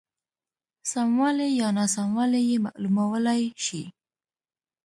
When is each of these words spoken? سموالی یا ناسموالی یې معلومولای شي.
سموالی 0.91 1.49
یا 1.59 1.67
ناسموالی 1.77 2.41
یې 2.49 2.57
معلومولای 2.65 3.43
شي. 3.65 3.83